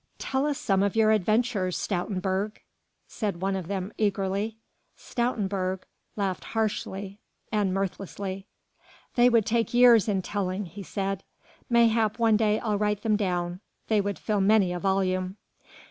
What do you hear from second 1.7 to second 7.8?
Stoutenburg!" said one of them eagerly. Stoutenburg laughed harshly and